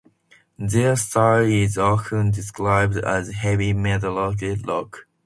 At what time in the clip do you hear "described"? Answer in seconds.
2.31-2.97